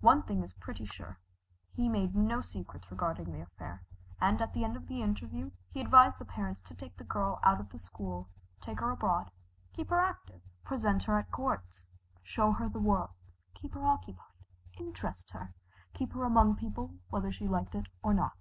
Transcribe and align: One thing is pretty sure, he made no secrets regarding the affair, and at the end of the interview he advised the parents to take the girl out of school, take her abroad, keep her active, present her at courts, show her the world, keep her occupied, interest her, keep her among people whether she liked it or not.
One 0.00 0.22
thing 0.24 0.42
is 0.42 0.52
pretty 0.52 0.84
sure, 0.84 1.18
he 1.72 1.88
made 1.88 2.14
no 2.14 2.42
secrets 2.42 2.90
regarding 2.90 3.32
the 3.32 3.40
affair, 3.40 3.86
and 4.20 4.38
at 4.42 4.52
the 4.52 4.64
end 4.64 4.76
of 4.76 4.86
the 4.86 5.00
interview 5.00 5.50
he 5.70 5.80
advised 5.80 6.18
the 6.18 6.26
parents 6.26 6.60
to 6.64 6.74
take 6.74 6.94
the 6.98 7.04
girl 7.04 7.40
out 7.42 7.58
of 7.58 7.80
school, 7.80 8.28
take 8.60 8.80
her 8.80 8.90
abroad, 8.90 9.30
keep 9.72 9.88
her 9.88 9.98
active, 9.98 10.42
present 10.62 11.04
her 11.04 11.16
at 11.18 11.30
courts, 11.30 11.86
show 12.22 12.52
her 12.52 12.68
the 12.68 12.78
world, 12.80 13.12
keep 13.54 13.72
her 13.72 13.86
occupied, 13.86 14.34
interest 14.78 15.30
her, 15.30 15.54
keep 15.94 16.12
her 16.12 16.24
among 16.24 16.56
people 16.56 16.98
whether 17.08 17.32
she 17.32 17.48
liked 17.48 17.74
it 17.74 17.86
or 18.02 18.12
not. 18.12 18.36